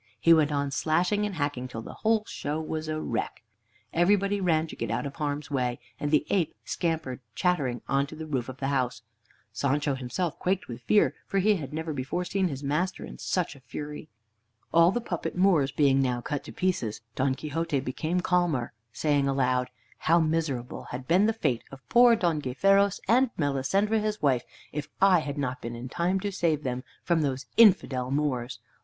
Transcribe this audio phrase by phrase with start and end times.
[0.19, 3.43] He went on slashing and hacking till the whole show was a wreck.
[3.93, 8.15] Everybody ran to get out of harm's way, and the ape scampered, chattering, on to
[8.15, 9.03] the roof of the house.
[9.53, 13.55] Sancho himself quaked with fear, for he had never before seen his master in such
[13.55, 14.09] a fury.
[14.73, 19.69] All the puppet Moors being now cut to pieces, Don Quixote became calmer, saying aloud,
[19.99, 24.89] "How miserable had been the fate of poor Don Gayferos and Melisendra his wife if
[24.99, 28.57] I had not been in time to save them from those infidel Moors!